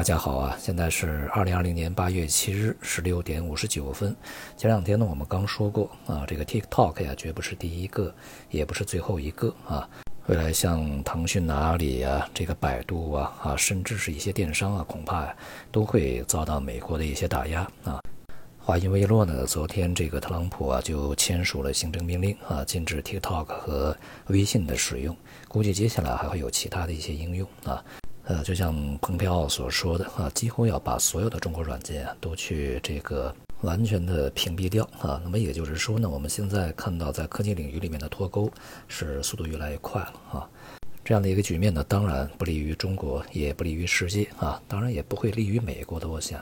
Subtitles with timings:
[0.00, 4.16] 大家好啊，现在是二零二零年八月七日十六点五十九分。
[4.56, 8.10] 前两天呢，我们刚说过啊，这个 TikTok 呀，绝不是第一个，
[8.48, 9.86] 也不是最后一个啊。
[10.28, 15.36] 未来像腾讯、阿里呀，这个百度啊，啊，甚至是一些电商啊，恐怕，
[15.70, 18.00] 都会遭到美国的一些打压啊。
[18.58, 23.94] 话音未落呢，昨天这个特朗普啊就签署了行政命令啊，禁止 TikTok 和
[24.28, 25.14] 微信的使用。
[25.46, 27.84] 估计接下来还会有其他的一些应用啊。
[28.30, 35.20] 呃，就像蓬佩奥所说的啊，几乎要把所有的中国软件啊都去这个完全的屏蔽掉啊。
[35.24, 38.48] 那么也就是说呢，我们现在看到在科技领域里面的脱钩
[38.86, 40.48] 是速度越来越快了啊。
[41.04, 46.40] 这样的一个局面呢，当然不利于中国，也不利于世界啊，当然也不会利于美国的，我想。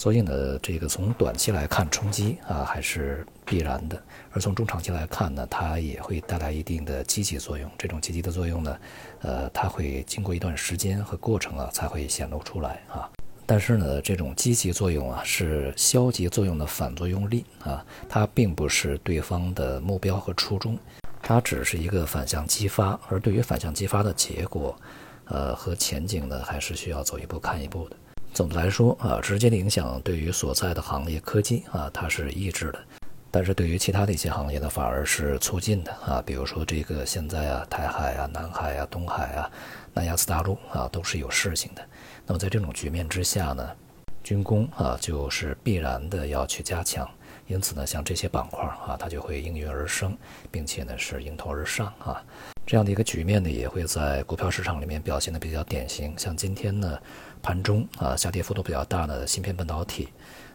[0.00, 7.70] 所以呢，这个从短期来看冲击啊还是必然的，而从中长期来看呢，它也会带来一定的积极作用。
[7.76, 8.78] 这种积极的作用呢，
[9.20, 13.10] 呃，它会经过一段时间和过程啊才会显露出来啊。
[13.44, 20.78] 但是呢，这种积极作用啊是消极作用的反作用力啊，它并不是对方的目标和初衷，
[21.20, 22.98] 它只是一个反向激发。
[23.10, 24.74] 而对于反向激发的结果，
[25.26, 27.96] 呃和前景呢，还是需要走一步看一步的。
[28.32, 32.78] 总的来说啊，直接的影响对于所在的行业科技啊，它是抑制的；
[33.30, 36.22] 但是对于其他的一些行业呢，反而是促进的啊。
[36.24, 39.50] 比如说这个现在啊，台海啊、南海啊、东海啊、
[39.92, 41.82] 南亚次大陆啊，都是有事情的。
[42.26, 43.68] 那么在这种局面之下呢，
[44.22, 47.08] 军工啊，就是必然的要去加强。
[47.46, 50.16] 因此呢，像这些板块啊，它就会应运而生，
[50.52, 52.22] 并且呢是迎头而上啊。
[52.64, 56.16] 这样的一个局面呢，也会在股票市场里面表现的比较典型。
[56.16, 56.96] 像今天呢，
[57.42, 60.10] 盘中啊下跌幅度比较大的芯片半导体，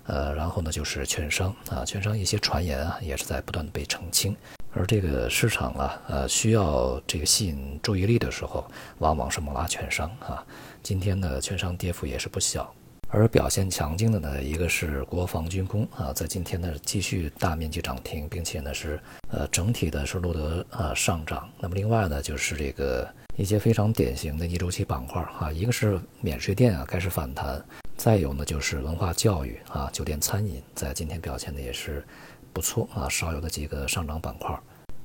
[0.05, 4.33] 呃，然后呢就是券商啊，券商一些传言啊也是在不断的被澄清。
[4.73, 8.65] 而这个市场啊，呃，需要这个吸引注意力的时候，
[8.99, 10.41] 往往是猛拉券商啊。
[10.81, 12.73] 今天呢，券商跌幅也是不小。
[13.07, 21.49] 而表现强劲的呢，一个是国防军工啊，在今天呢继续大面积涨停，并且呢是呃整体的是录得啊上涨。
[21.59, 23.07] 那么另外呢就是这个
[23.37, 27.63] 一些非常典型的逆周期板块啊，一个是免税店啊开始反弹，
[27.95, 32.03] 再有呢就是文化教育啊、酒店餐饮在今天表现的也是
[32.51, 34.57] 不错啊，少有的几个上涨板块，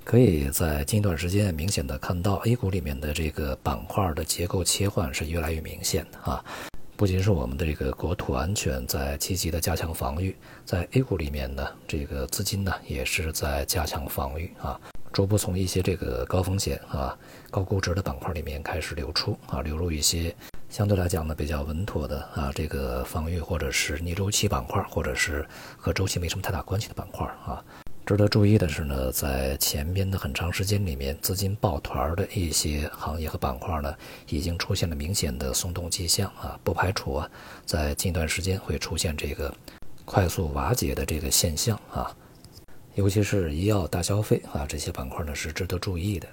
[0.02, 6.44] 可以在近一段时间明显的看到 A 股里面的这个板块的结构切换是越来越明显的啊。
[7.00, 14.78] 不仅是我们的这个国土安全在积极的加强防御，在 A 股里面呢，这个资金呢也是在加强防御啊，
[15.10, 17.16] 逐步从一些这个高风险啊、
[17.50, 20.36] 高估值的板块里面开始流出啊，流入一些
[20.68, 27.64] 相对来讲呢比较稳妥的啊这个防御或者是逆周期板块，或者是和周期没什么太大关系的板块啊。
[28.10, 33.94] 值得注意的是呢，在前边的很长时间里面，资金抱团的一些行业和板块呢，
[34.28, 37.30] 已经出现了明显的松动迹象啊，不排除啊，
[37.64, 39.54] 在近段时间会出现这个
[40.04, 42.12] 快速瓦解的这个现象啊，
[42.96, 46.26] 尤其是医药、大消费啊这些板块呢，是值得注意的。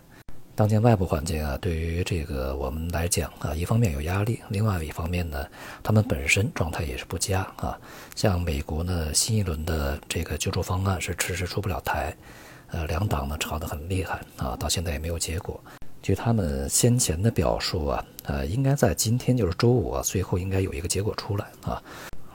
[0.58, 5.46] 当前外部环境啊，对于这个我们来讲啊，一方面有压力，另外一方面呢，
[5.84, 7.78] 他们本身状态也是不佳啊。
[8.16, 12.12] 像美国呢，新一轮的这个救助方案是迟迟出不了台，
[12.72, 15.62] 呃，两党呢吵得很厉害啊，到现在也没有结果。
[16.02, 21.80] 据他们先前的表述啊，呃，应该在今天就是周五啊，最后应该有一个结果出来啊。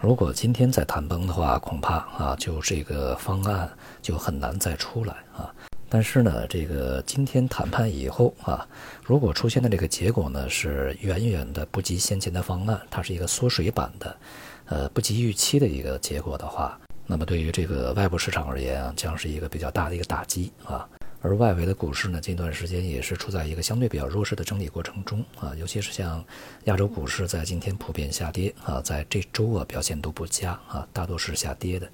[0.00, 3.68] 如果今天再谈崩的话，恐怕啊，就这个方案
[4.00, 5.52] 就很难再出来啊。
[5.94, 8.66] 但是呢，这个今天谈判以后啊，
[9.04, 14.16] 如果出现的这个结果呢是远远的不及先前的方案，它是一个缩水版的，
[14.64, 20.88] 呃，不及预期的一个结果的话，那么对于这个外部市场而言啊，将是一个比较大的一个打击啊。
[21.20, 26.24] 而外围的股市呢，近段时间也是处在一个相对比较弱势的整理过程中啊，尤其是像
[26.64, 31.86] 亚洲股市在今天普遍下跌啊，在这周啊表现都不佳啊，大多是下跌的。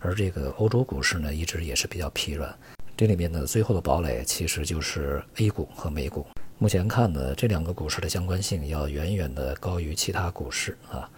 [0.00, 2.52] 而这个欧洲股市呢，一直也是比较疲软。
[2.96, 6.24] 这里面呢，最后的堡垒其实就是 A 股和美股。
[6.58, 11.10] 目前看呢，这两个股市的相关性要远远的高于其他股市啊。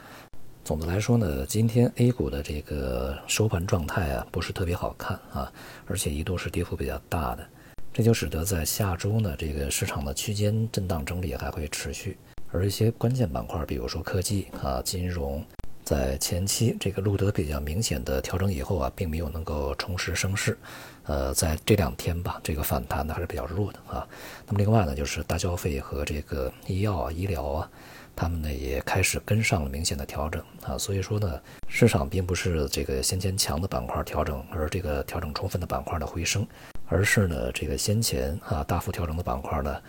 [0.65, 5.53] 总的来说呢，今天 A 股的这个收盘状态啊，不是特别好看啊，
[5.87, 7.47] 而且一度是跌幅比较大的，
[7.93, 12.17] 这就使得在下周呢，这个市场的区间震荡整理还会持续，
[12.51, 15.45] 而一些关键板块，比如说科技啊、金融。
[15.87, 20.59] 在前期这个录得比较明显的调整以后啊，并没有能够重拾升势，
[21.05, 24.05] 呃，在这两天吧，这个反弹呢还是比较弱的啊。
[24.49, 27.71] 那么另外呢，就是大消费和这个医药啊、医疗啊，
[28.17, 30.77] 他们呢也开始跟上了明显的调整啊。
[30.77, 36.45] 所以说呢，市场并不是这个先前强的板块调整，而这个调整充分的板块的回升，
[36.89, 39.81] 而是呢这个先前啊大幅调整的板块呢。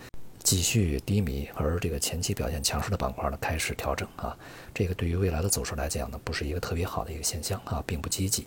[0.48, 4.34] 继续低迷，而这个前期表现强势的板块呢开始调整啊，
[4.72, 8.46] 这个对于未来的走势来讲呢，不是一个特别好的一个现象啊，并不积极。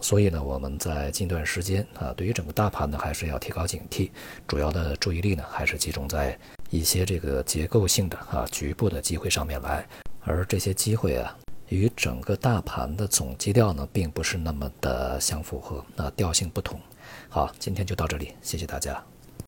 [0.00, 4.10] 所以呢，我们在近段时间啊，对于整个大盘呢，还是要提高警惕，
[4.48, 6.38] 主要的注意力呢，还是集中在
[6.70, 9.86] 一些这个结构性的啊局部的机会上面来，
[10.22, 11.36] 而这些机会啊，
[11.68, 16.80] 与整个大盘的总基调呢，并不是那么的相符合，啊，调性不同。
[17.28, 19.04] 好，今天就到这里，谢谢大家。